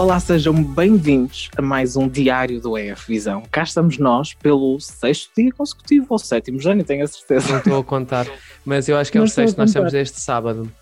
[0.00, 3.42] Olá, sejam bem-vindos a mais um diário do EF Visão.
[3.50, 7.46] Cá estamos nós pelo sexto dia consecutivo, ou sétimo, já nem tenho a certeza.
[7.50, 8.26] Não estou a contar,
[8.64, 10.72] mas eu acho que é o sexto, nós estamos este sábado.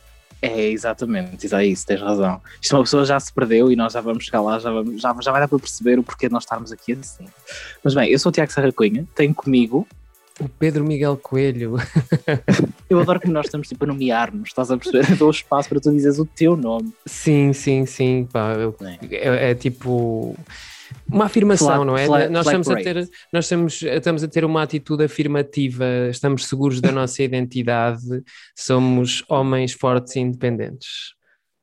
[0.40, 2.40] É, exatamente, é isso, tens razão.
[2.62, 5.12] Isto uma pessoa já se perdeu e nós já vamos chegar lá, já, vamos, já,
[5.20, 7.24] já vai dar para perceber o porquê de nós estarmos aqui assim.
[7.82, 9.84] Mas bem, eu sou o Tiago Serra Cunha, tenho comigo,
[10.40, 11.76] O Pedro Miguel Coelho.
[12.88, 15.10] eu adoro como nós estamos tipo a nomear-nos, estás a perceber?
[15.10, 16.92] Eu dou espaço para tu dizeres o teu nome.
[17.06, 18.28] Sim, sim, sim.
[18.32, 19.16] Pá, eu- É.
[19.16, 20.36] é, é tipo
[21.10, 22.06] uma afirmação, Flag- não é?
[22.06, 26.46] flag- nós flag estamos a ter, nós estamos, estamos a ter uma atitude afirmativa, estamos
[26.46, 28.00] seguros da nossa identidade,
[28.56, 31.14] somos homens fortes e independentes.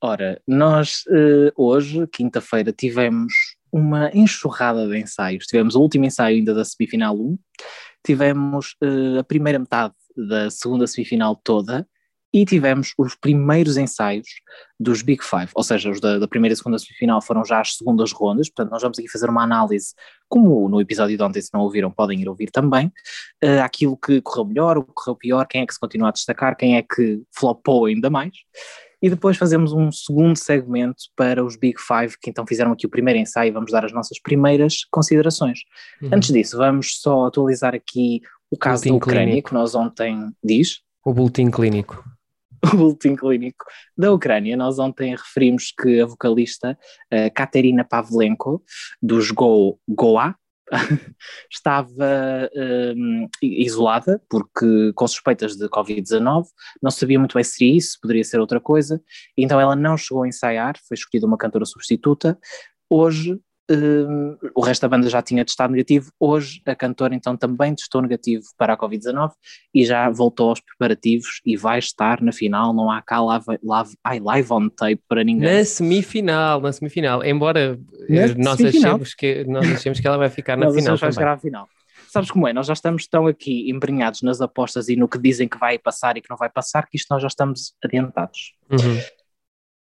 [0.02, 3.34] Ora, nós eh, hoje, quinta-feira, tivemos
[3.72, 5.46] uma enxurrada de ensaios.
[5.48, 7.38] Tivemos o último ensaio ainda da semifinal 1,
[8.06, 11.88] tivemos eh, a primeira metade da segunda semifinal toda
[12.34, 14.28] e tivemos os primeiros ensaios
[14.78, 17.78] dos Big Five, ou seja, os da, da primeira e segunda semifinal foram já as
[17.78, 19.94] segundas rondas, portanto nós vamos aqui fazer uma análise,
[20.28, 22.92] como no episódio de ontem, se não ouviram, podem ir ouvir também,
[23.42, 26.12] eh, aquilo que correu melhor, o que correu pior, quem é que se continua a
[26.12, 28.36] destacar, quem é que flopou ainda mais.
[29.06, 32.90] E depois fazemos um segundo segmento para os Big Five, que então fizeram aqui o
[32.90, 35.60] primeiro ensaio e vamos dar as nossas primeiras considerações.
[36.02, 36.10] Uhum.
[36.12, 39.50] Antes disso, vamos só atualizar aqui o caso da Boletim Ucrânia, clínico.
[39.50, 42.04] que nós ontem diz, O boletim clínico.
[42.74, 43.64] o boletim clínico
[43.96, 44.58] da Ucrânia.
[44.58, 46.76] Nós ontem referimos que a vocalista
[47.12, 48.64] eh, Katerina Pavlenko,
[49.00, 50.36] dos Go, Goa,
[51.52, 52.50] estava
[52.96, 56.46] hum, isolada porque com suspeitas de Covid-19,
[56.82, 59.02] não sabia muito bem se seria isso, poderia ser outra coisa,
[59.38, 62.38] então ela não chegou a ensaiar, foi escolhida uma cantora substituta.
[62.90, 67.74] Hoje hum, o resto da banda já tinha testado negativo, hoje a cantora então também
[67.74, 69.32] testou negativo para a Covid-19
[69.74, 73.98] e já voltou aos preparativos e vai estar na final, não há cá live, live,
[74.04, 75.58] ai, live on tape para ninguém.
[75.58, 78.92] Na semifinal, na semifinal, embora Na eh, nós, semifinal.
[78.92, 81.68] achemos que, nós achemos que ela vai ficar na Nós final vai chegar à final.
[82.08, 82.54] Sabes como é?
[82.54, 86.16] Nós já estamos tão aqui embrenhados nas apostas e no que dizem que vai passar
[86.16, 88.54] e que não vai passar, que isto nós já estamos adiantados.
[88.72, 89.02] Uhum.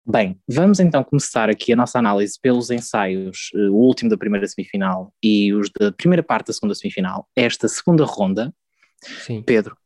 [0.08, 4.46] Bem, vamos então começar aqui a nossa análise pelos ensaios, eh, o último da primeira
[4.46, 7.28] semifinal e os da primeira parte da segunda semifinal.
[7.34, 8.54] Esta segunda ronda,
[9.02, 9.42] Sim.
[9.42, 9.76] Pedro,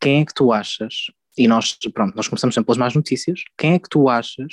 [0.00, 3.74] quem é que tu achas, e nós, pronto, nós começamos sempre pelas más notícias, quem
[3.74, 4.52] é que tu achas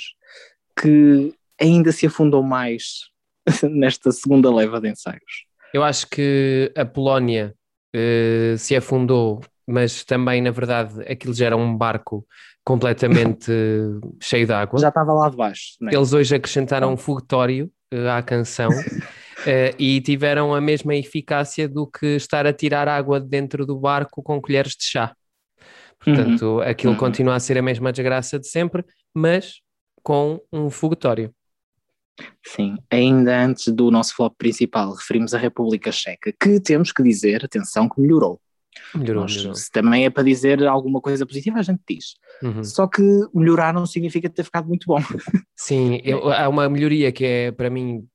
[0.80, 3.10] que ainda se afundou mais
[3.68, 5.44] nesta segunda leva de ensaios?
[5.74, 7.52] Eu acho que a Polónia
[7.92, 12.26] eh, se afundou, mas também, na verdade, aquilo já era um barco
[12.64, 13.50] completamente
[14.20, 14.80] cheio de água.
[14.80, 15.90] Já estava lá de baixo, né?
[15.94, 18.70] Eles hoje acrescentaram um foguetório eh, à canção
[19.46, 23.78] eh, e tiveram a mesma eficácia do que estar a tirar água de dentro do
[23.78, 25.14] barco com colheres de chá.
[25.98, 26.98] Portanto, aquilo Uhum.
[26.98, 29.60] continua a ser a mesma desgraça de sempre, mas
[30.02, 31.32] com um foguetório.
[32.44, 37.44] Sim, ainda antes do nosso flop principal, referimos a República Checa, que temos que dizer,
[37.44, 38.40] atenção, que melhorou.
[38.94, 39.54] Melhorou, Nós, melhorou.
[39.54, 42.14] se também é para dizer alguma coisa positiva, a gente diz.
[42.42, 42.62] Uhum.
[42.64, 43.02] Só que
[43.34, 44.98] melhorar não significa ter ficado muito bom.
[45.56, 48.06] Sim, eu- há uma melhoria que é para mim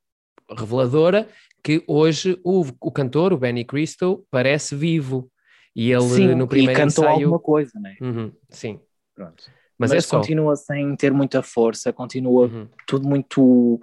[0.57, 1.27] reveladora,
[1.63, 5.29] que hoje o, o cantor, o Benny Cristo, parece vivo.
[5.75, 7.25] E ele Sim, no e primeiro cantou ensaio.
[7.27, 7.95] alguma coisa, né?
[8.01, 8.79] Uhum, sim,
[9.13, 9.43] Pronto.
[9.77, 10.17] mas, Mas, é só.
[10.19, 12.67] continua sem ter muita força, continua Uhum.
[12.87, 13.79] tudo muito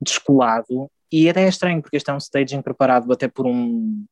[0.00, 0.90] descolado.
[1.10, 4.04] E até é estranho, porque este é um staging preparado até por um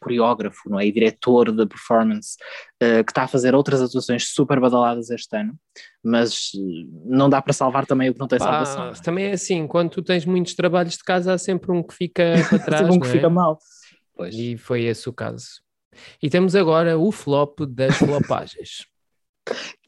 [0.00, 0.86] coreógrafo, não é?
[0.86, 2.36] E diretor da performance,
[2.80, 5.54] eh, que está a fazer outras atuações super badaladas este ano,
[6.02, 8.84] mas eh, não dá para salvar também o que não tem Pá, salvação.
[8.86, 9.02] não é?
[9.02, 12.32] também é assim, quando tu tens muitos trabalhos de casa, há sempre um que fica
[12.48, 12.82] para trás.
[12.82, 13.16] Sempre um que não é?
[13.16, 13.58] fica mal.
[14.14, 14.34] Pois.
[14.34, 15.46] E foi esse o caso.
[16.22, 18.86] E temos agora o flop das flopagens.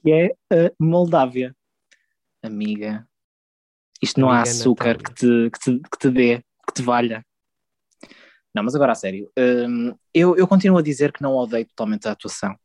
[0.03, 0.27] que é
[0.67, 1.55] a Moldávia.
[2.43, 3.07] Amiga,
[4.03, 5.05] isto não há Amiga açúcar Natália.
[5.05, 7.25] que te, que, te, que te dê, que te valha.
[8.55, 12.09] Não, mas agora a sério, hum, eu, eu continuo a dizer que não odeio totalmente
[12.09, 12.57] a atuação.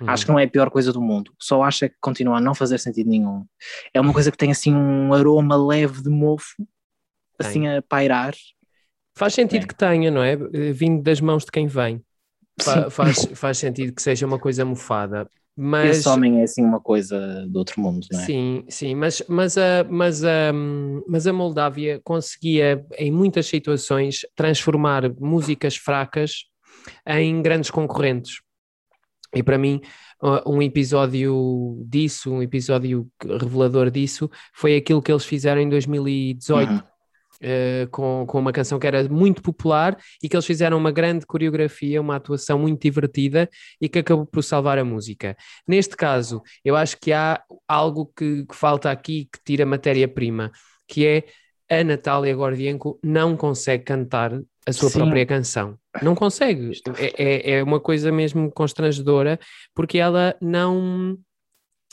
[0.00, 0.08] Uhum.
[0.08, 1.32] Acho que não é a pior coisa do mundo.
[1.38, 3.44] Só acho é que continua a não fazer sentido nenhum.
[3.92, 6.54] É uma coisa que tem assim um aroma leve de mofo,
[7.38, 8.34] assim a pairar.
[9.16, 9.66] Faz sentido É.
[9.66, 10.32] que tenha, não é?
[10.32, 12.02] Eh, Vindo das mãos de quem vem.
[12.62, 15.28] Fa- faz, faz sentido que seja uma coisa mofada.
[15.60, 18.24] Mas Esse homem é assim uma coisa do outro mundo, não é?
[18.24, 20.52] Sim, sim, mas, mas, a, mas, a,
[21.08, 26.44] mas a Moldávia conseguia, em muitas situações, transformar músicas fracas
[27.04, 28.40] em grandes concorrentes.
[29.34, 29.80] E para mim,
[30.46, 36.70] um episódio disso, um episódio revelador disso, foi aquilo que eles fizeram em 2018.
[36.70, 36.80] Uhum.
[37.40, 41.24] Eh, com, com uma canção que era muito popular e que eles fizeram uma grande
[41.24, 43.48] coreografia, uma atuação muito divertida
[43.80, 45.36] e que acabou por salvar a música.
[45.66, 50.50] Neste caso, eu acho que há algo que, que falta aqui que tira matéria-prima,
[50.86, 51.24] que é
[51.70, 54.32] a Natália Gordienko não consegue cantar
[54.66, 54.98] a sua Sim.
[55.00, 55.78] própria canção.
[56.02, 56.72] Não consegue.
[56.96, 59.38] É, é, é uma coisa mesmo constrangedora,
[59.74, 61.18] porque ela não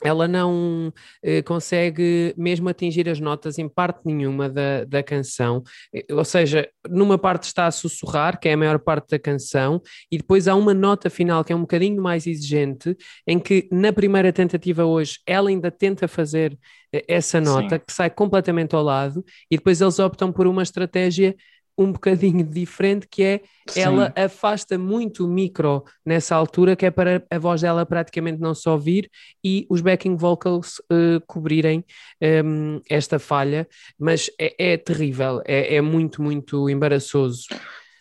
[0.04, 0.94] ela não
[1.24, 5.64] eh, consegue mesmo atingir as notas em parte nenhuma da, da canção,
[5.94, 9.82] eh, ou seja, numa parte está a sussurrar, que é a maior parte da canção,
[10.12, 12.96] e depois há uma nota final que é um bocadinho mais exigente,
[13.26, 16.58] em que na primeira tentativa hoje ela ainda tenta fazer
[16.94, 17.82] eh, essa nota, Sim.
[17.88, 21.36] que sai completamente ao lado, e depois eles optam por uma estratégia
[21.78, 23.82] um bocadinho diferente, que é Sim.
[23.82, 28.56] ela afasta muito o micro nessa altura, que é para a voz dela praticamente não
[28.56, 29.10] se ouvir
[29.44, 31.80] e os backing vocals uh, cobrirem
[32.22, 33.68] um, ehm, esta falha,
[34.00, 37.44] mas é, é terrível, é, é, muito, muito embaraçoso.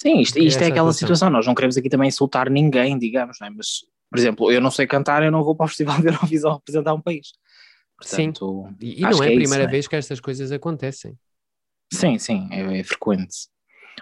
[0.00, 3.48] Sim, isto, isto é aquela situação, nós não queremos aqui também insultar ninguém, digamos, não
[3.48, 3.50] é?
[3.50, 3.80] mas,
[4.10, 6.94] por exemplo, eu não sei cantar, eu não vou para o Festival de Eurovisão representar
[6.94, 7.32] um país.
[7.96, 11.16] Portanto, sim, e, não é a é primeira isso, vez que estas coisas acontecem.
[11.92, 13.48] Sim, sim, é, é frequente.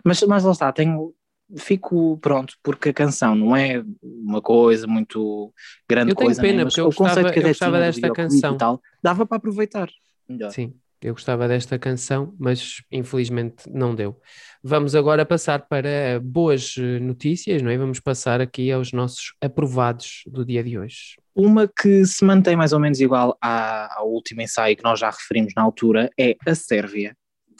[0.04, 1.14] Mas, mas lá está, tenho,
[1.56, 5.52] fico pronto, porque a canção não é uma coisa muito
[5.88, 6.40] grande eu coisa.
[6.40, 8.56] Tenho pena, porque eu gostava, eu gostava desta canção.
[8.56, 9.88] Tal, dava para aproveitar.
[10.28, 10.50] Melhor.
[10.50, 14.18] Sim, eu gostava desta canção, mas infelizmente não deu.
[14.62, 17.76] Vamos agora passar para boas notícias, não é?
[17.76, 21.16] Vamos passar aqui aos nossos aprovados do dia de hoje.
[21.34, 25.10] Uma que se mantém mais ou menos igual à, ao último ensaio que nós já
[25.10, 27.16] referimos na altura é a Sérvia,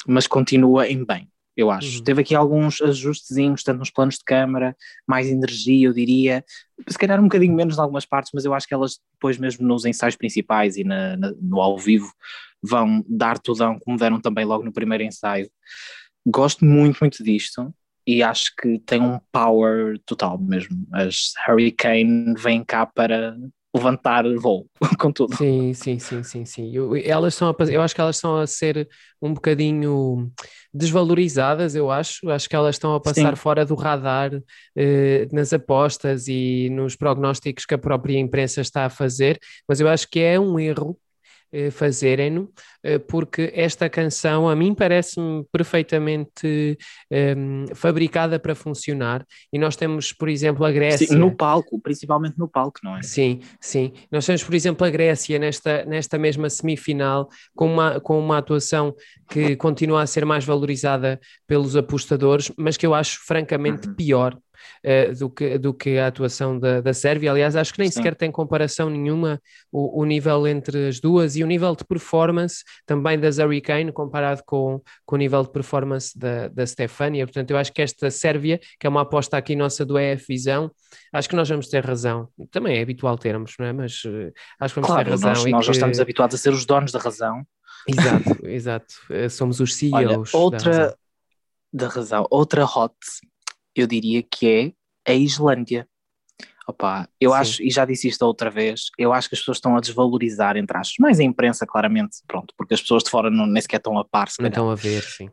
[0.06, 1.99] mas continua em bem eu acho.
[1.99, 2.04] Uhum.
[2.04, 4.76] Teve aqui alguns ajustezinhos, tanto nos planos de câmara,
[5.06, 6.44] mais energia, eu diria,
[6.88, 9.66] se calhar um bocadinho menos em algumas partes, mas eu acho que elas depois mesmo
[9.66, 12.12] nos ensaios principais e na, na, no ao vivo
[12.62, 15.50] vão dar tudão, como deram também logo no primeiro ensaio.
[16.26, 17.75] Gosto muito, muito disto
[18.06, 20.87] e acho que tem um power total mesmo.
[20.93, 23.37] As Hurricane vêm cá para
[23.74, 24.66] levantar voo
[24.98, 25.36] com tudo.
[25.36, 26.70] Sim, sim, sim, sim, sim.
[26.74, 28.88] Eu, elas são a, eu acho que elas estão a ser
[29.20, 30.30] um bocadinho
[30.72, 32.28] desvalorizadas, eu acho.
[32.30, 33.40] Acho que elas estão a passar sim.
[33.42, 34.30] fora do radar
[34.76, 39.88] eh, nas apostas e nos prognósticos que a própria imprensa está a fazer, mas eu
[39.88, 40.98] acho que é um erro
[41.70, 42.50] fazerem-no,
[42.82, 46.78] eh, porque esta canção a mim parece-me perfeitamente
[47.10, 51.06] um, ehm, fabricada para funcionar e nós temos, por exemplo, a Grécia...
[51.06, 53.02] Sim, no palco, principalmente no palco, não é?
[53.02, 53.93] Sim, sim.
[54.10, 58.94] Nós temos, por exemplo, a Grécia nesta, nesta mesma semifinal com uma, com uma atuação
[59.28, 63.94] que continua a ser mais valorizada pelos apostadores, mas que eu acho francamente uhum.
[63.94, 64.38] pior
[64.85, 67.31] uh, do, que, do que a atuação da, da Sérvia.
[67.31, 67.97] Aliás, acho que nem Sim.
[67.97, 72.62] sequer tem comparação nenhuma o, o, nível entre as duas e o nível de performance
[72.87, 77.26] também das Hurricane comparado com, com o nível de performance da, da Stefania.
[77.26, 80.70] Portanto, eu acho que esta Sérvia, que é uma aposta aqui nossa do EF Visão,
[81.12, 82.29] acho que nós vamos ter razão.
[82.50, 83.73] Também é habitual termos, não é?
[83.73, 85.31] Mas uh, acho que vamos claro, ter razão.
[85.31, 85.67] Nós, nós que...
[85.67, 87.44] já estamos habituados a ser os donos da razão.
[87.87, 88.94] Exato, exato.
[89.11, 89.94] Eh, somos os CEOs.
[89.94, 90.97] Olha, outra da razão.
[91.73, 92.94] da razão, outra hot
[93.74, 94.74] eu diria que
[95.06, 95.88] é a Islândia.
[96.66, 97.36] Opa, eu Sim.
[97.36, 100.56] acho, e já disse isto outra vez, eu acho que as pessoas estão a desvalorizar,
[100.56, 103.78] entre aspas, mais a imprensa, claramente, pronto, porque as pessoas de fora não, nem sequer
[103.78, 105.28] estão a par, se Não estão a ver, sim.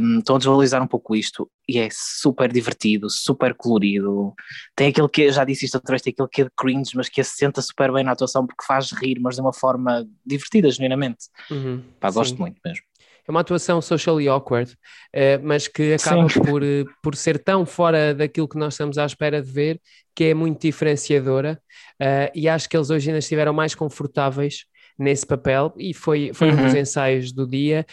[0.00, 4.32] Um, estão a desvalorizar um pouco isto, e é super divertido, super colorido,
[4.74, 7.10] tem aquele que, já disse isto outra vez, tem aquele que é de cringe, mas
[7.10, 11.26] que assenta super bem na atuação, porque faz rir, mas de uma forma divertida, genuinamente.
[11.50, 12.84] Uhum, Pá, gosto muito mesmo
[13.32, 18.46] uma atuação socially awkward, uh, mas que acaba por, uh, por ser tão fora daquilo
[18.46, 19.80] que nós estamos à espera de ver,
[20.14, 21.58] que é muito diferenciadora,
[22.00, 24.66] uh, e acho que eles hoje ainda estiveram mais confortáveis
[24.98, 26.58] nesse papel e foi, foi uhum.
[26.58, 26.80] um dos uhum.
[26.80, 27.86] ensaios do dia.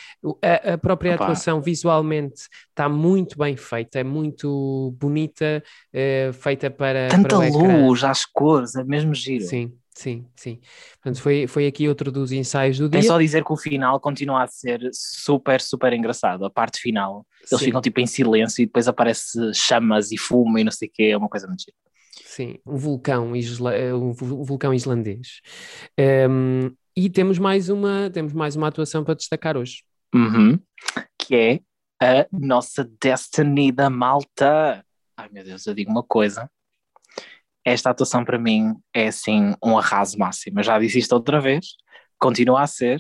[0.44, 1.24] A, a própria Opa.
[1.24, 5.64] atuação visualmente está muito bem feita, é muito bonita,
[6.34, 7.08] feita para.
[7.08, 9.46] Tanta para luz, as cores, é mesmo giro.
[9.46, 10.62] Sim, Sim, sim.
[10.94, 13.02] Portanto, foi, foi aqui outro dos ensaios do dia.
[13.02, 16.46] É só dizer que o final continua a ser super, super engraçado.
[16.46, 17.66] A parte final, eles sim.
[17.66, 21.04] ficam tipo em silêncio e depois aparece chamas e fumo e não sei o que,
[21.04, 21.66] é uma coisa muito
[22.24, 25.42] Sim, um vulcão, isla, um vulcão islandês.
[26.00, 29.84] Um, e temos mais, uma, temos mais uma atuação para destacar hoje.
[30.16, 30.58] Uhum.
[31.18, 31.60] Que é
[32.02, 34.82] a nossa Destiny da Malta.
[35.18, 36.50] Ai meu Deus, eu digo uma coisa
[37.66, 40.60] esta atuação para mim é assim um arraso máximo.
[40.60, 41.66] Eu já disse isto outra vez,
[42.18, 43.00] continua a ser.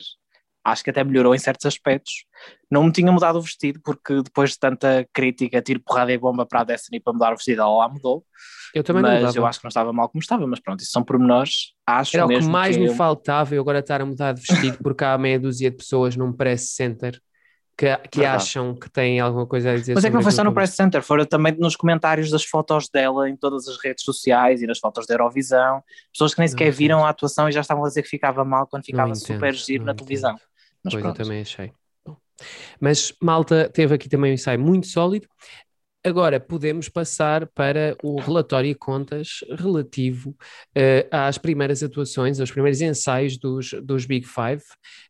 [0.63, 2.25] Acho que até melhorou em certos aspectos.
[2.69, 6.45] Não me tinha mudado o vestido, porque depois de tanta crítica, tiro porrada e bomba
[6.45, 8.23] para a Destiny para mudar o vestido, ela lá mudou.
[8.75, 10.91] Eu também mas não eu acho que não estava mal como estava, mas pronto, isso
[10.91, 11.73] são pormenores.
[11.87, 12.93] Acho Era o que mais que me eu...
[12.93, 16.31] faltava eu agora estar a mudar de vestido, porque há meia dúzia de pessoas num
[16.31, 17.19] press center
[17.79, 20.43] que, que acham que têm alguma coisa a dizer Mas é que não foi só
[20.43, 24.61] no Press Center, foram também nos comentários das fotos dela em todas as redes sociais
[24.61, 25.81] e nas fotos da Eurovisão.
[26.11, 28.67] Pessoas que nem sequer viram a atuação e já estavam a dizer que ficava mal
[28.67, 30.37] quando ficava entendo, super giro na televisão.
[30.83, 31.21] Mas pois pronto.
[31.21, 31.71] eu também achei.
[32.81, 35.25] Mas Malta teve aqui também um ensaio muito sólido.
[36.01, 42.79] Agora podemos passar para o relatório e contas relativo uh, às primeiras atuações, aos primeiros
[42.79, 44.63] ensaios dos, dos Big Five.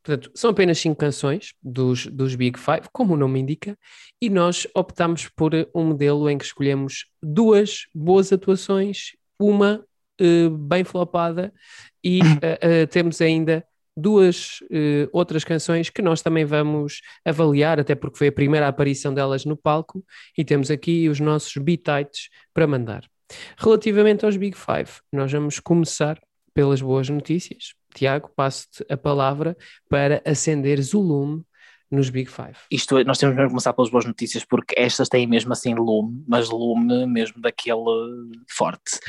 [0.03, 3.77] Portanto, são apenas cinco canções dos, dos Big Five, como o nome indica,
[4.19, 9.85] e nós optamos por um modelo em que escolhemos duas boas atuações, uma
[10.19, 11.53] uh, bem flopada,
[12.03, 13.63] e uh, temos ainda
[13.99, 19.13] duas uh, outras canções que nós também vamos avaliar, até porque foi a primeira aparição
[19.13, 20.03] delas no palco,
[20.37, 23.03] e temos aqui os nossos bitites para mandar.
[23.57, 26.19] Relativamente aos Big Five, nós vamos começar
[26.53, 27.73] pelas boas notícias.
[27.93, 29.55] Tiago, passo-te a palavra
[29.89, 31.43] para acenderes o lume
[31.91, 32.55] nos Big Five.
[32.69, 36.23] Isto, nós temos mesmo que começar pelas boas notícias, porque estas têm mesmo assim lume,
[36.27, 38.99] mas lume mesmo daquele forte.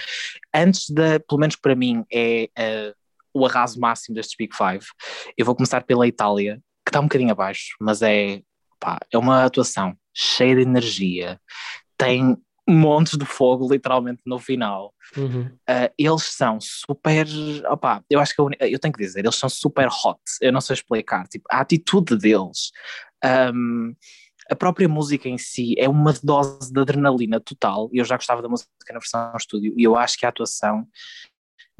[0.55, 3.00] Antes da, pelo menos para mim, é uh,
[3.35, 4.87] o arraso máximo destes Big Five.
[5.37, 8.43] Eu vou começar pela Itália, que está um bocadinho abaixo, mas é,
[8.79, 11.41] pá, é uma atuação cheia de energia,
[11.97, 12.37] tem
[12.69, 14.95] montes de fogo literalmente no final.
[15.17, 15.47] Uhum.
[15.69, 17.27] Uh, eles são super,
[17.69, 20.61] opa, eu acho que eu, eu, tenho que dizer, eles são super hot, eu não
[20.61, 22.71] sei explicar, tipo, a atitude deles,
[23.53, 23.93] um,
[24.49, 28.49] a própria música em si é uma dose de adrenalina total, eu já gostava da
[28.49, 30.87] música na versão estúdio, e eu acho que a atuação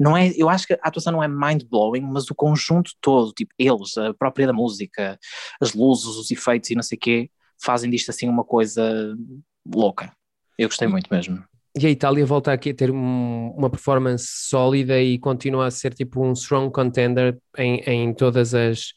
[0.01, 3.53] não é, eu acho que a atuação não é mind-blowing, mas o conjunto todo, tipo,
[3.57, 5.19] eles, a própria da música,
[5.61, 7.29] as luzes, os efeitos e não sei o quê,
[7.63, 9.15] fazem disto assim uma coisa
[9.63, 10.11] louca.
[10.57, 11.43] Eu gostei muito mesmo.
[11.77, 15.93] E a Itália volta aqui a ter um, uma performance sólida e continua a ser
[15.93, 18.93] tipo um strong contender em, em todas as,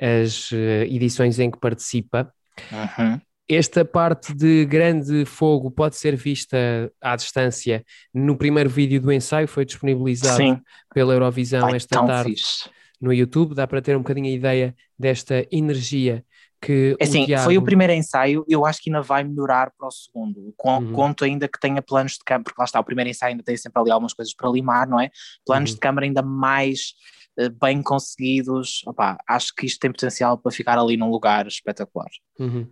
[0.00, 2.32] as eh, edições em que participa.
[2.72, 3.20] Uhum.
[3.48, 6.56] Esta parte de grande fogo pode ser vista
[7.00, 10.60] à distância no primeiro vídeo do ensaio, foi disponibilizado Sim.
[10.92, 12.68] pela Eurovisão Ai, esta tarde fixe.
[13.00, 13.54] no YouTube.
[13.54, 16.24] Dá para ter um bocadinho a ideia desta energia
[16.60, 16.96] que.
[16.98, 17.44] É assim, Tiago...
[17.44, 20.40] foi o primeiro ensaio, eu acho que ainda vai melhorar para o segundo.
[20.40, 20.92] Uhum.
[20.92, 23.56] Conto ainda que tenha planos de câmara, porque lá está, o primeiro ensaio ainda tem
[23.56, 25.10] sempre ali algumas coisas para limar, não é?
[25.44, 25.74] Planos uhum.
[25.74, 26.94] de câmara ainda mais
[27.38, 28.82] uh, bem conseguidos.
[28.86, 32.10] Opa, acho que isto tem potencial para ficar ali num lugar espetacular.
[32.38, 32.66] Uhum.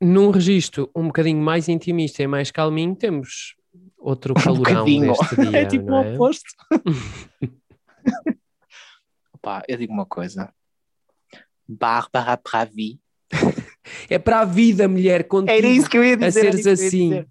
[0.00, 3.54] Num registro um bocadinho mais intimista e mais calminho, temos
[3.98, 5.58] outro calorão um deste dia.
[5.58, 6.14] é tipo o é?
[6.14, 6.54] oposto.
[9.32, 10.52] Opa, eu digo uma coisa.
[11.66, 13.00] Bárbara Pravi.
[14.08, 16.48] É para a vida, mulher, contigo, Era isso que eu ia dizer.
[16.48, 17.24] A seres assim.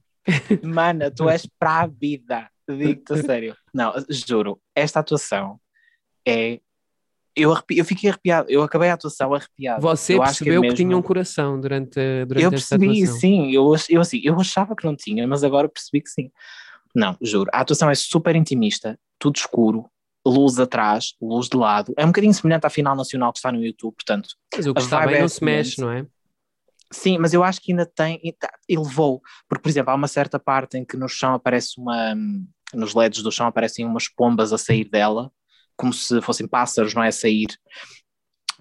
[0.64, 2.50] Mana, tu és para a vida.
[2.68, 3.56] Digo-te a sério.
[3.74, 5.60] Não, juro, esta atuação
[6.26, 6.60] é
[7.36, 9.82] eu, arrepi, eu fiquei arrepiado, eu acabei a atuação arrepiado.
[9.82, 10.76] Você eu percebeu que, é mesmo...
[10.76, 14.86] que, tinha um coração durante, durante eu percebi, sim, eu, eu, assim, eu achava que
[14.86, 16.32] não tinha, mas agora percebi que sim.
[16.96, 19.90] Não, juro, a atuação é super intimista, tudo escuro,
[20.26, 23.64] luz atrás, luz de lado, é um bocadinho semelhante à final nacional que está no
[23.64, 24.30] YouTube, portanto.
[24.56, 26.06] Mas o que está bem não se mexe, não é?
[26.92, 28.22] Sim, mas eu acho que ainda tem,
[28.70, 32.16] elevou, porque por exemplo, há uma certa parte em que no chão aparece uma,
[32.74, 35.32] nos LEDs do chão aparecem umas pombas a sair dela,
[35.76, 37.08] como se fossem pássaros, não é?
[37.08, 37.48] A sair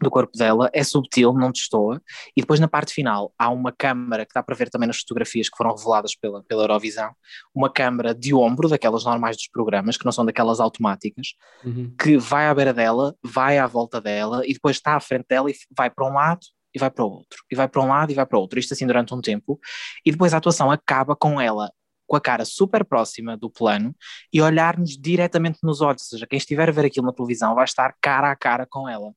[0.02, 2.02] do corpo dela, é subtil, não destoa,
[2.37, 5.49] e depois na parte final há uma câmara que dá para ver também nas fotografias
[5.49, 7.12] que foram reveladas pela, pela Eurovisão,
[7.54, 11.28] uma câmara de ombro, daquelas normais dos programas, que não são daquelas automáticas,
[11.64, 11.95] uhum.
[11.99, 15.50] que vai à beira dela, vai à volta dela, e depois está à frente dela
[15.50, 16.40] e vai para um lado
[16.75, 18.59] e vai para o outro, e vai para um lado e vai para o outro,
[18.59, 19.61] isto assim durante um tempo,
[20.04, 21.71] e depois a atuação acaba com ela
[22.12, 23.97] com a cara super próxima do plano
[24.31, 27.64] e olhar-nos diretamente nos olhos, ou seja, quem estiver a ver aquilo na televisão vai
[27.64, 29.14] estar cara a cara com ela.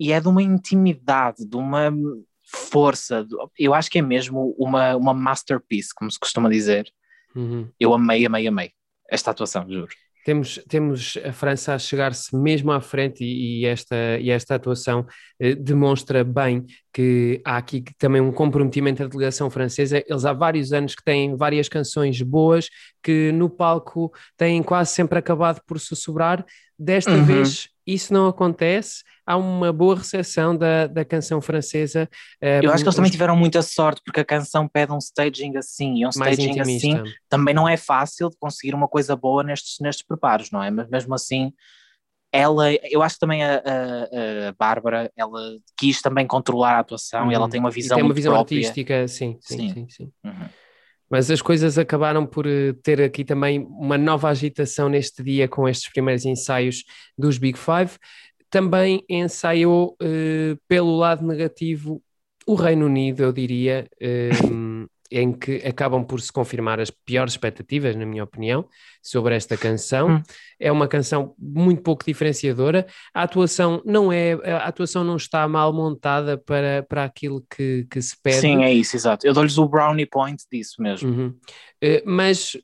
[0.00, 1.92] E é de uma intimidade, de uma
[2.42, 3.26] força,
[3.58, 6.90] eu acho que é mesmo uma, uma masterpiece, como se costuma dizer.
[7.34, 7.70] Uhum.
[7.78, 8.72] Eu amei, amei, amei
[9.10, 9.92] esta atuação, juro.
[10.26, 15.06] Temos, temos a França a chegar-se mesmo à frente e, e, esta, e esta atuação
[15.38, 20.02] eh, demonstra bem que há aqui também um comprometimento da delegação francesa.
[20.04, 22.68] Eles há vários anos que têm várias canções boas
[23.00, 26.44] que no palco têm quase sempre acabado por sussurrar.
[26.76, 27.24] Desta uhum.
[27.24, 32.08] vez isso não acontece há uma boa recepção da, da canção francesa.
[32.42, 35.56] Uh, Eu acho que eles também tiveram muita sorte, porque a canção pede um staging
[35.56, 39.76] assim, e um staging assim também não é fácil de conseguir uma coisa boa nestes,
[39.80, 40.70] nestes preparos, não é?
[40.70, 41.52] Mas mesmo assim,
[42.32, 45.40] ela, eu acho que também a, a, a Bárbara, ela
[45.76, 47.32] quis também controlar a atuação uhum.
[47.32, 47.50] e ela uhum.
[47.50, 48.58] tem uma visão e tem uma visão própria.
[48.58, 49.72] artística, sim, sim, sim.
[49.72, 50.12] sim, sim.
[50.24, 50.48] Uhum.
[51.08, 55.68] Mas as coisas acabaram por eh, ter aqui também uma nova agitação neste dia com
[55.68, 56.84] estes primeiros ensaios
[57.16, 57.98] dos Big Five
[58.50, 62.02] também ensaiou uh, pelo lado negativo
[62.46, 63.88] o Reino Unido, eu diria.
[64.00, 68.66] Uh, em que acabam por se confirmar as piores expectativas, na minha opinião,
[69.02, 70.16] sobre esta canção.
[70.16, 70.22] Hum.
[70.58, 72.86] É uma canção muito pouco diferenciadora.
[73.14, 78.00] A atuação não é, a atuação não está mal montada para, para aquilo que, que
[78.00, 78.40] se pede.
[78.40, 79.26] Sim, é isso, exato.
[79.26, 81.10] Eu dou-lhes o brownie point disso mesmo.
[81.10, 81.28] Uhum.
[81.82, 82.56] Uh, mas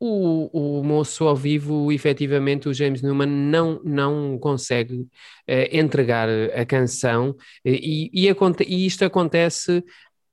[0.00, 5.08] o, o moço ao vivo, efetivamente, o James Newman não, não consegue uh,
[5.72, 7.34] entregar a canção
[7.64, 9.82] e, e, e, isto acontece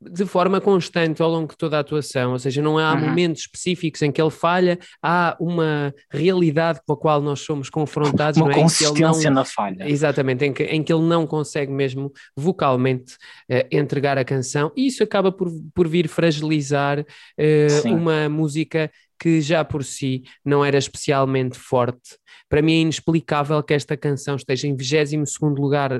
[0.01, 3.01] de forma constante ao longo de toda a atuação, ou seja, não há uhum.
[3.01, 8.39] momentos específicos em que ele falha, há uma realidade com a qual nós somos confrontados.
[8.41, 8.55] Uma é?
[8.55, 9.88] consistência não, na falha.
[9.88, 13.13] Exatamente, em que, em que ele não consegue mesmo vocalmente
[13.50, 18.89] uh, entregar a canção, e isso acaba por, por vir fragilizar uh, uma música
[19.22, 22.18] que já por si não era especialmente forte.
[22.50, 26.00] Para mim é inexplicável que esta canção esteja em 22 lugar eh,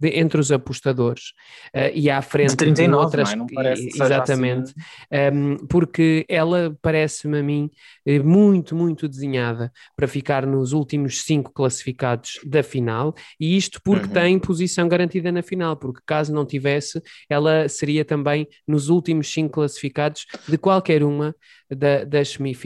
[0.00, 1.32] de, entre os apostadores
[1.76, 3.28] uh, e à frente de, 39, de outras.
[3.28, 3.36] Não, é?
[3.36, 4.72] não parece exatamente,
[5.10, 5.36] assim.
[5.36, 7.70] um, ehm, porque ela parece-me a mim
[8.06, 14.06] eh, muito, muito desenhada para ficar nos últimos cinco classificados da final, e isto porque
[14.06, 14.12] uhum.
[14.14, 19.54] tem posição garantida na final, porque caso não tivesse, ela seria também nos últimos cinco
[19.54, 21.34] classificados de qualquer uma
[21.70, 22.61] da, das semifinais.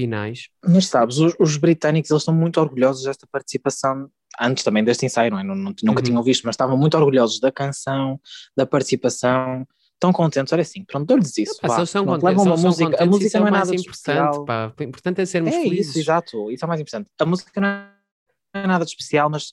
[0.66, 4.10] Mas sabes, os, os, britânicos eles estão muito orgulhosos desta participação,
[4.40, 5.42] antes também deste ensaio, não é?
[5.42, 6.02] Nunca uhum.
[6.02, 8.20] tinham visto, mas estavam muito orgulhosos da canção,
[8.56, 9.66] da participação,
[9.98, 11.60] tão contentes, olha assim, pronto, dou-lhes isso.
[11.60, 14.72] Pá, eles são contentes, uma música, a música não é nada importante, pá.
[14.78, 15.90] o importante é sermos é felizes.
[15.90, 17.08] Isso, exato, isso é o mais importante.
[17.18, 19.52] A música não é nada de especial, mas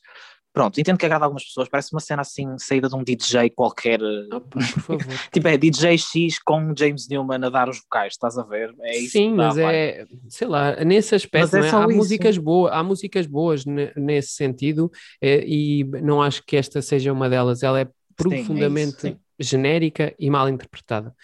[0.53, 3.99] Pronto, entendo que agrada algumas pessoas, parece uma cena assim, saída de um DJ qualquer.
[4.31, 4.97] Opa, por favor.
[5.33, 8.71] tipo, é DJ X com James Newman a dar os vocais, estás a ver?
[8.81, 11.69] É isso Sim, mas é, sei lá, nesse aspecto, é, é?
[11.71, 17.11] há, músicas boas, há músicas boas nesse sentido é, e não acho que esta seja
[17.11, 17.63] uma delas.
[17.63, 21.15] Ela é profundamente sim, é isso, genérica e mal interpretada.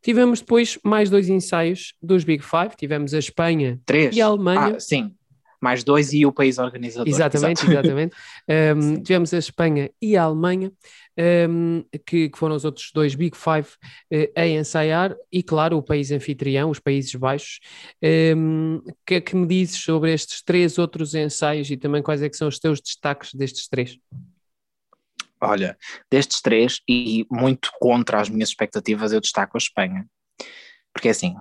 [0.00, 4.16] Tivemos depois mais dois ensaios dos Big Five, tivemos a Espanha Três.
[4.16, 4.76] e a Alemanha.
[4.76, 5.12] Ah, sim,
[5.60, 7.08] mais dois e o país organizador.
[7.08, 8.16] Exatamente, exatamente.
[8.50, 10.72] Um, tivemos a Espanha e a Alemanha,
[11.48, 13.68] um, que, que, foram os outros dois Big Five
[14.12, 17.60] uh, a ensaiar, e claro, o país anfitrião, os Países Baixos.
[18.02, 22.22] Um, o que é que me dizes sobre estes três outros ensaios e também quais
[22.22, 23.98] é que são os teus destaques destes três?
[25.40, 25.76] Olha,
[26.10, 30.06] destes três, e muito contra as minhas expectativas, eu destaco a Espanha.
[30.92, 31.34] Porque assim,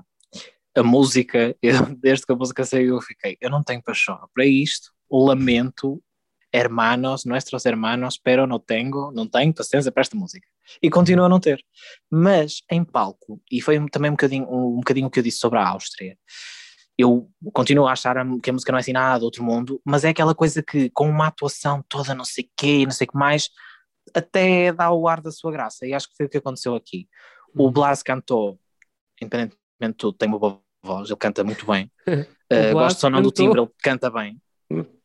[0.80, 4.46] a música, eu, desde que a música saiu, eu fiquei, eu não tenho paixão para
[4.46, 6.02] isto, lamento,
[6.52, 10.48] hermanos, nuestros hermanos, pero no tengo, não tenho paciência para esta música.
[10.82, 11.64] E continuo a não ter.
[12.10, 15.38] Mas em palco, e foi também um bocadinho, um, um bocadinho o que eu disse
[15.38, 16.18] sobre a Áustria,
[16.98, 20.04] eu continuo a achar que a música não é assim nada do outro mundo, mas
[20.04, 23.18] é aquela coisa que com uma atuação toda não sei quê, não sei o que
[23.18, 23.50] mais,
[24.14, 27.08] até dá o ar da sua graça, e acho que foi o que aconteceu aqui.
[27.56, 27.72] O uhum.
[27.72, 28.60] Blas cantou,
[29.22, 31.92] independentemente de tudo, tem uma boa voz, ele canta muito bem.
[32.52, 34.42] Uh, gosto só não do timbre, ele canta bem.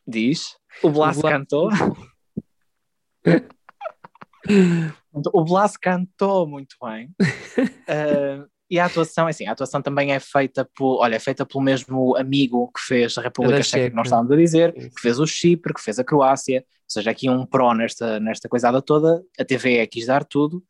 [0.07, 0.57] Diz.
[0.83, 1.33] O Blas, o Blas...
[1.35, 1.69] cantou.
[5.31, 7.15] o Blas cantou muito bem.
[7.21, 11.47] Uh, e a atuação, é assim, a atuação também é feita por, olha, é feita
[11.47, 15.21] pelo mesmo amigo que fez a República Checa, que nós estávamos a dizer, que fez
[15.21, 19.23] o Chipre, que fez a Croácia, ou seja, aqui um pró nesta, nesta coisada toda,
[19.39, 20.61] a TV é quis dar tudo,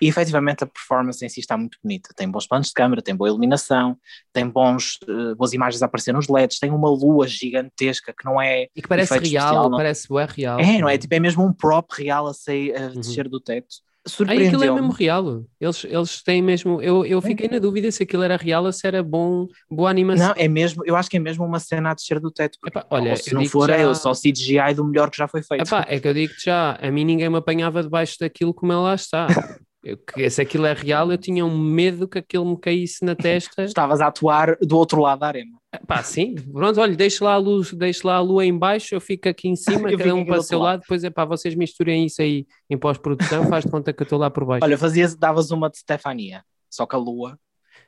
[0.00, 3.14] e efetivamente a performance em si está muito bonita, tem bons planos de câmera, tem
[3.14, 3.96] boa iluminação,
[4.32, 8.42] tem bons, uh, boas imagens a aparecer nos LEDs, tem uma lua gigantesca que não
[8.42, 8.66] é...
[8.74, 9.78] E que parece real, especial, não...
[9.78, 10.58] parece é real.
[10.58, 10.98] É, não é?
[10.98, 13.00] Tipo, é mesmo um prop real a, sair, a uhum.
[13.00, 14.48] descer do teto surpreendeu.
[14.48, 15.44] aquilo é mesmo real.
[15.60, 16.80] Eles, eles têm mesmo.
[16.82, 20.28] Eu, eu fiquei na dúvida se aquilo era real ou se era bom, boa animação.
[20.28, 20.82] Não, é mesmo.
[20.84, 22.58] Eu acho que é mesmo uma cena a descer do teto.
[22.66, 23.76] Epá, olha, ou se não for, já...
[23.76, 25.66] é só CGI do melhor que já foi feito.
[25.66, 28.82] Epá, é que eu digo já, a mim ninguém me apanhava debaixo daquilo como ela
[28.82, 29.26] lá está.
[29.84, 29.98] Eu,
[30.30, 33.64] se aquilo é real, eu tinha um medo que aquilo me caísse na testa.
[33.64, 35.58] Estavas a atuar do outro lado da arena.
[35.86, 39.00] Pá, sim, pronto, olha, deixa lá a luz, deixa lá a lua em baixo, eu
[39.00, 40.66] fico aqui em cima, cada um para o seu lado.
[40.66, 44.04] lado, depois é pá, vocês misturem isso aí em pós-produção, faz de conta que eu
[44.04, 44.62] estou lá por baixo.
[44.62, 47.38] Olha, fazias, davas uma de Stefania, só que a lua,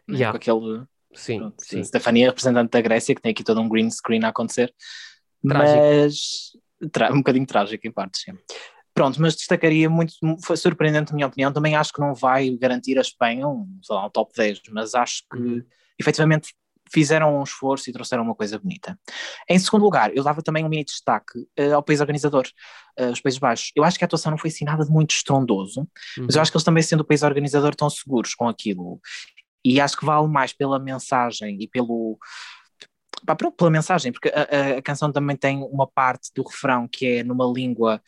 [0.09, 0.33] né, yeah.
[0.33, 0.85] com aquele...
[1.13, 1.85] Sim, pronto, sim.
[1.85, 4.75] Stefania, representante da Grécia, que tem aqui todo um green screen a acontecer.
[5.47, 5.79] Trágico.
[5.79, 8.33] Mas um bocadinho trágico em parte, sim.
[8.95, 12.97] Pronto, mas destacaria muito, foi surpreendente na minha opinião, também acho que não vai garantir
[12.97, 15.65] a Espanha um, lá, um top 10, mas acho que uhum.
[15.99, 16.55] efetivamente
[16.93, 18.97] fizeram um esforço e trouxeram uma coisa bonita.
[19.49, 22.47] Em segundo lugar, eu dava também um mini destaque uh, ao país organizador,
[23.01, 23.73] uh, os Países Baixos.
[23.75, 26.27] Eu acho que a atuação não foi assim nada de muito estrondoso, uhum.
[26.27, 29.01] mas eu acho que eles também, sendo o país organizador, estão seguros com aquilo.
[29.65, 32.17] E acho que vale mais pela mensagem e pelo,
[33.25, 37.25] pá, pela mensagem, porque a, a, canção também tem uma parte do refrão que é
[37.25, 38.01] numa língua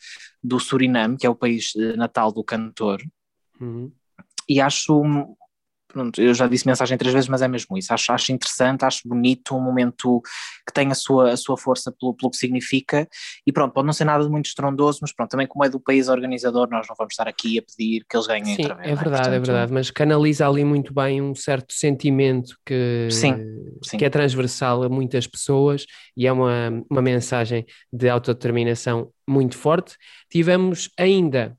[0.43, 3.01] do Suriname, que é o país eh, natal do cantor,
[3.59, 3.91] uhum.
[4.47, 5.01] e acho
[5.87, 7.93] pronto, eu já disse mensagem três vezes, mas é mesmo isso.
[7.93, 10.21] Acho, acho interessante, acho bonito, um momento
[10.65, 13.07] que tem a sua, a sua força pelo, pelo que significa.
[13.45, 15.79] E pronto, pode não ser nada de muito estrondoso, mas pronto, também como é do
[15.79, 18.87] país organizador, nós não vamos estar aqui a pedir que eles ganhem Sim, outra vez.
[18.87, 23.07] é não verdade, é Portanto, verdade, mas canaliza ali muito bem um certo sentimento que,
[23.09, 23.35] Sim,
[23.83, 23.97] sim.
[23.97, 29.95] que é transversal a muitas pessoas e é uma, uma mensagem de autodeterminação muito forte.
[30.29, 31.57] Tivemos ainda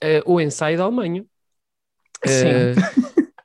[0.00, 1.24] eh, o ensaio da Alemanha.
[2.26, 2.46] Sim.
[2.46, 2.74] Eh,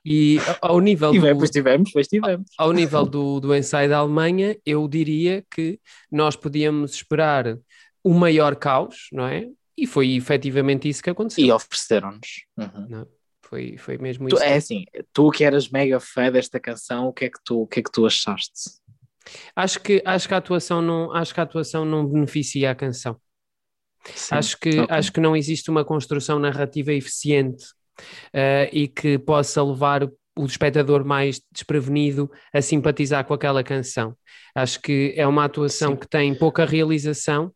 [0.04, 2.46] e ao nível do, pois tivemos, pois tivemos.
[2.58, 7.56] ao nível do, do ensaio da Alemanha, eu diria que nós podíamos esperar
[8.02, 9.48] o maior caos, não é?
[9.76, 11.44] E foi efetivamente isso que aconteceu.
[11.44, 12.44] E ofereceram-nos.
[12.56, 13.06] Uhum.
[13.42, 14.44] Foi, foi mesmo Tu, isso.
[14.44, 17.66] é assim, tu que eras mega fã desta canção, o que é que tu, o
[17.66, 18.70] que é que tu achaste?
[19.56, 23.16] Acho que, acho que a atuação não, acho que a atuação não beneficia a canção.
[24.14, 24.86] Sim, Acho que, ok.
[24.96, 27.64] acho que não existe uma construção narrativa eficiente
[28.32, 34.16] eh, e que possa levar o espectador mais desprevenido a simpatizar com aquela canção.
[34.54, 35.96] Acho que é uma atuação Sim.
[35.96, 37.52] que tem pouca realização,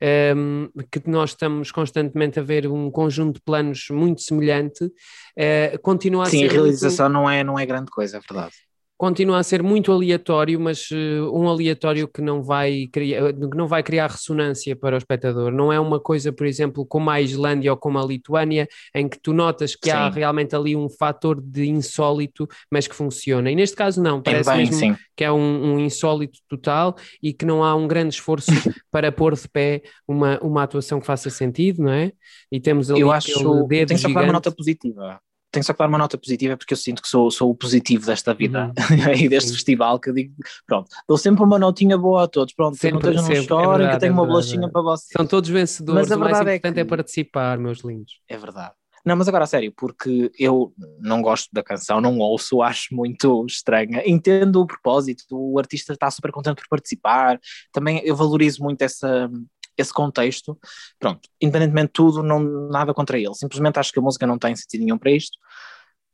[0.00, 4.88] ehm, que nós estamos constantemente a ver um conjunto de planos muito semelhante,
[5.36, 8.20] eh, continua a Sim, ser a muito- realização não, é, não é grande coisa, é
[8.20, 8.54] verdade.
[9.02, 13.66] Continua a ser muito aleatório, mas eh, um aleatório que não vai criar, que não
[13.66, 15.50] vai criar ressonância para o espectador.
[15.50, 19.18] Não é uma coisa, por exemplo, como a Islândia ou como a Lituânia, em que
[19.18, 20.20] tu notas que há Sim.
[20.20, 23.50] realmente ali um fator de insólito, mas que funciona.
[23.50, 24.96] E neste caso não, parece bem, mesmo sim.
[25.16, 28.52] que é um, um insólito total e que não há um grande esforço
[28.88, 32.12] para pôr de pé uma, uma atuação que faça sentido, não é?
[32.52, 33.32] E temos ali Eu acho.
[33.66, 35.20] dedo Tenho só que dar uma nota positiva.
[35.52, 38.06] Tenho só que dar uma nota positiva porque eu sinto que sou, sou o positivo
[38.06, 39.12] desta vida Uhum.
[39.14, 39.54] e deste Sim.
[39.56, 40.34] festival que eu digo,
[40.66, 43.44] pronto, dou sempre uma notinha boa a todos, pronto, que não Sempre, estejam, não sempre.
[43.44, 44.70] É chorem, que verdade, eu tenho é uma verdade, bolachinha é.
[44.70, 45.10] para vocês.
[45.14, 48.14] São todos vencedores, Mas a o mais verdade é importante é que- participar, meus lindos.
[48.28, 48.72] É verdade.
[49.04, 53.44] Não, mas agora a sério, porque eu não gosto da canção, não ouço, acho muito
[53.46, 54.00] estranha.
[54.06, 57.38] Entendo o propósito, o artista está super contente por participar,
[57.72, 59.28] também eu valorizo muito essa,
[59.76, 60.58] esse contexto.
[60.98, 63.34] Pronto, independentemente de tudo, não, nada contra ele.
[63.34, 65.36] Simplesmente acho que a música não tem sentido nenhum para isto.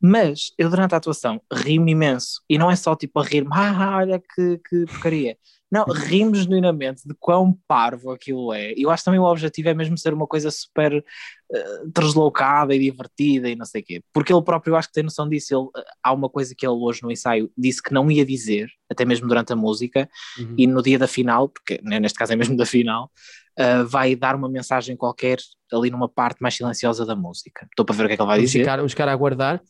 [0.00, 2.40] Mas eu durante a atuação ri-me imenso.
[2.48, 5.36] E não é só tipo a rir-me, ah, olha que, que porcaria.
[5.70, 8.72] Não, ri-me genuinamente de quão parvo aquilo é.
[8.74, 11.04] E eu acho também o objetivo é mesmo ser uma coisa super
[11.52, 14.02] eh, deslocada e divertida e não sei o quê.
[14.12, 15.54] Porque ele próprio acho que tem noção disso.
[15.54, 18.70] Ele, eh, há uma coisa que ele hoje no ensaio disse que não ia dizer,
[18.88, 20.54] até mesmo durante a música, Uhum.
[20.56, 23.10] e no dia da final, porque né, neste caso é mesmo da final,
[23.58, 25.38] eh, vai dar uma mensagem qualquer
[25.72, 27.66] ali numa parte mais silenciosa da música.
[27.68, 28.60] Estou para ver o que é que ele vai Vamos dizer.
[28.60, 29.60] ficar, vamos ficar a aguardar.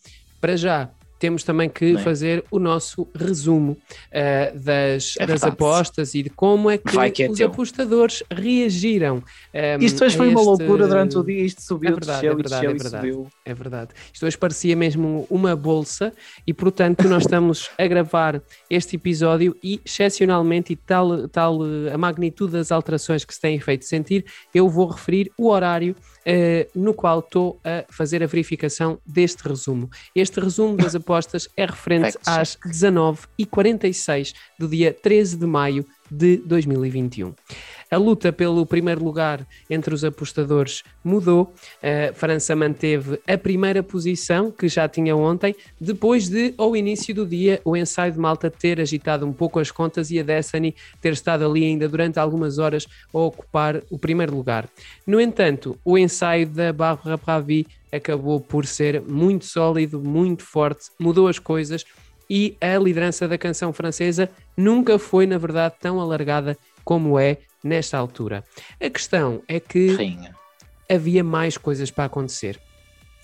[0.41, 2.03] Para já, temos também que Bem.
[2.05, 3.77] fazer o nosso resumo
[4.11, 7.49] eh, das, É das apostas e de como é que, que é os teu.
[7.49, 9.23] apostadores reagiram.
[9.53, 12.33] ehm, Isto hoje foi uma este- loucura durante o dia, isto subiu, É verdade, desceu,
[12.33, 13.07] é verdade, e é desceu verdade.
[13.09, 13.31] e subiu.
[13.45, 13.91] É verdade.
[14.13, 16.13] Isto hoje parecia mesmo uma bolsa
[16.47, 21.59] e, portanto, nós estamos a gravar este episódio e, excepcionalmente, e tal, tal
[21.93, 26.69] a magnitude das alterações que se têm feito sentir, eu vou referir o horário eh,
[26.75, 29.89] no qual estou a fazer a verificação deste resumo.
[30.15, 31.08] Este resumo das apostas
[31.57, 37.35] é referente Fact às 19h46 do dia 13 de maio de 2021.
[37.91, 41.53] A luta pelo primeiro lugar entre os apostadores mudou.
[41.83, 47.27] A França manteve a primeira posição, que já tinha ontem, depois de, ao início do
[47.27, 51.13] dia, o ensaio de Malta ter agitado um pouco as contas e a Destiny ter
[51.13, 54.69] estado ali ainda durante algumas horas a ocupar o primeiro lugar.
[55.07, 61.27] No entanto, o ensaio da Barra Bravi acabou por ser muito sólido, muito forte, mudou
[61.27, 61.85] as coisas
[62.29, 67.99] e a liderança da canção francesa nunca foi, na verdade, tão alargada como é nesta
[67.99, 68.45] altura.
[68.81, 69.97] A questão é que
[70.91, 72.61] havia mais coisas para acontecer.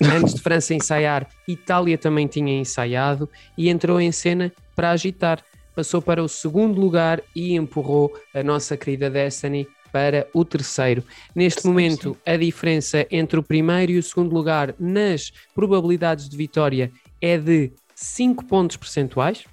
[0.03, 5.43] Antes de França ensaiar, Itália também tinha ensaiado e entrou em cena para agitar.
[5.75, 11.05] Passou para o segundo lugar e empurrou a nossa querida Destiny para o terceiro.
[11.35, 16.37] Neste Sim, momento, a diferença entre o primeiro e o segundo lugar nas probabilidades de
[16.37, 19.45] vitória é de 5 pontos percentuais,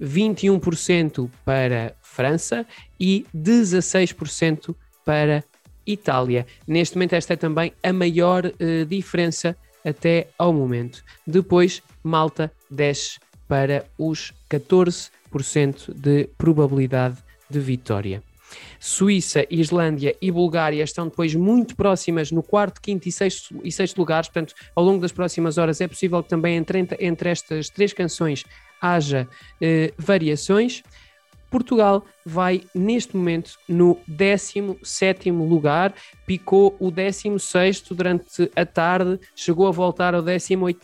[0.00, 2.66] 21% para França
[2.98, 5.44] e 16% para
[5.86, 6.46] Itália.
[6.66, 11.02] Neste momento, esta é também a maior eh, diferença até ao momento.
[11.26, 13.18] Depois, Malta desce
[13.48, 17.16] para os 14% de probabilidade
[17.48, 18.22] de vitória.
[18.78, 23.98] Suíça, Islândia e Bulgária estão depois muito próximas no quarto, quinto e sexto, e sexto
[23.98, 24.28] lugares.
[24.28, 28.44] Portanto, ao longo das próximas horas é possível que também entre, entre estas três canções
[28.80, 29.28] haja
[29.60, 30.82] eh, variações.
[31.50, 35.92] Portugal vai neste momento no 17 lugar,
[36.26, 40.78] picou o 16 durante a tarde, chegou a voltar ao 18,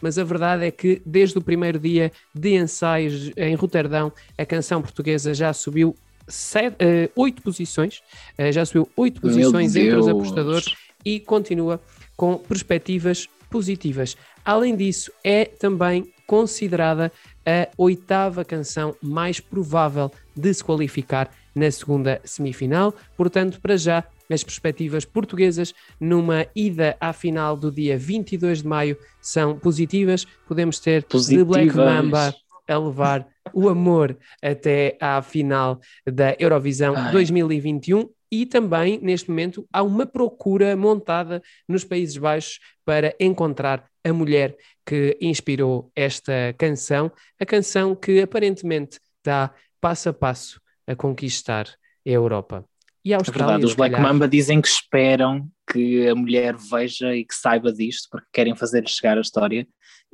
[0.00, 4.80] mas a verdade é que desde o primeiro dia de ensaios em Roterdão, a canção
[4.80, 5.96] portuguesa já subiu
[6.28, 8.02] sete, uh, oito posições,
[8.38, 11.80] uh, já subiu oito posições entre os apostadores e continua
[12.16, 14.16] com perspectivas positivas.
[14.44, 17.12] Além disso, é também considerada
[17.46, 22.92] a oitava canção mais provável de se qualificar na segunda semifinal.
[23.16, 28.98] Portanto, para já, as perspectivas portuguesas numa ida à final do dia 22 de maio
[29.20, 30.26] são positivas.
[30.46, 31.56] Podemos ter positivas.
[31.56, 32.34] The Black Mamba
[32.68, 37.12] a levar o amor até à final da Eurovisão Ai.
[37.12, 44.12] 2021 e também, neste momento, há uma procura montada nos Países Baixos para encontrar a
[44.12, 51.66] mulher que inspirou esta canção, a canção que aparentemente está passo a passo a conquistar
[52.06, 52.64] a Europa.
[53.04, 54.12] E a Austrália, é verdade, os Black calhar...
[54.12, 58.88] Mamba dizem que esperam que a mulher veja e que saiba disto, porque querem fazer
[58.88, 59.66] chegar a história.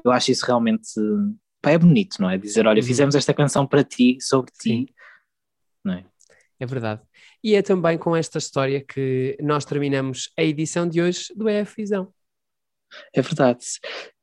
[0.03, 0.89] Eu acho isso realmente
[1.65, 2.39] é bonito, não é?
[2.39, 2.87] Dizer, olha, uhum.
[2.87, 4.87] fizemos esta canção para ti, sobre Sim.
[4.87, 4.95] ti,
[5.85, 6.05] não é?
[6.59, 7.03] É verdade.
[7.45, 11.75] E é também com esta história que nós terminamos a edição de hoje do EF
[11.77, 12.13] Visão.
[13.15, 13.65] É verdade.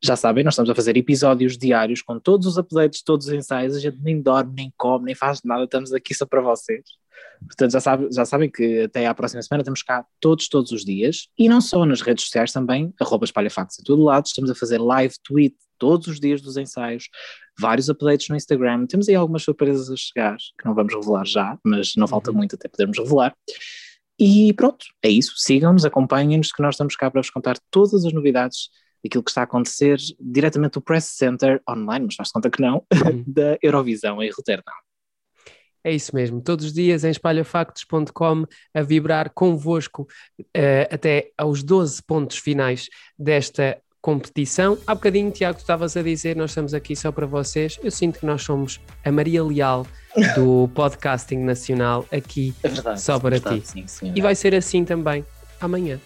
[0.03, 3.75] Já sabem, nós estamos a fazer episódios diários com todos os updates, todos os ensaios,
[3.75, 6.83] a gente nem dorme, nem come, nem faz nada, estamos aqui só para vocês.
[7.45, 10.83] Portanto, já, sabe, já sabem que até à próxima semana estamos cá todos, todos os
[10.83, 14.55] dias, e não só nas redes sociais também, arroba espalhafactos em todo lado, estamos a
[14.55, 17.09] fazer live tweet todos os dias dos ensaios,
[17.57, 21.57] vários updates no Instagram, temos aí algumas surpresas a chegar, que não vamos revelar já,
[21.63, 22.37] mas não falta uhum.
[22.37, 23.33] muito até podermos revelar.
[24.19, 25.33] E pronto, é isso.
[25.37, 28.69] Sigam-nos, acompanhem-nos, que nós estamos cá para vos contar todas as novidades
[29.01, 32.85] daquilo que está a acontecer diretamente do Press Center online, mas faz conta que não,
[32.93, 33.23] uhum.
[33.27, 34.73] da Eurovisão em Roterdão.
[35.81, 40.05] É isso mesmo, todos os dias em espalhafactos.com a vibrar convosco
[40.41, 44.77] uh, até aos 12 pontos finais desta competição.
[44.87, 47.79] Há bocadinho, Tiago, tu estavas a dizer, nós estamos aqui só para vocês.
[47.83, 49.85] Eu sinto que nós somos a Maria Leal
[50.35, 53.83] do podcasting nacional aqui é verdade, só para é verdade, ti.
[53.87, 55.25] Sim, e vai ser assim também
[55.59, 55.99] amanhã.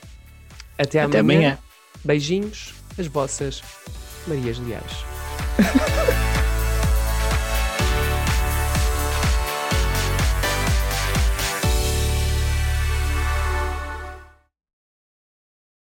[0.78, 1.40] Até, Até amanhã.
[1.40, 1.58] amanhã.
[2.04, 3.62] Beijinhos, as vossas
[4.28, 5.06] Marias Leais.